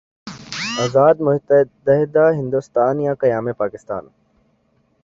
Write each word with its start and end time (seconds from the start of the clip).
آزاد 0.83 1.15
متحدہ 1.25 2.25
ہندوستان 2.39 2.95
یا 3.05 3.13
قیام 3.21 3.45
پاکستان؟ 3.53 4.03